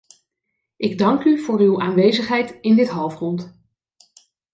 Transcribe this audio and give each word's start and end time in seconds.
Ik 0.77 0.97
dank 0.97 1.23
u 1.23 1.39
voor 1.43 1.59
uw 1.59 1.81
aanwezigheid 1.81 2.57
in 2.61 2.75
dit 2.75 2.89
halfrond. 2.89 3.55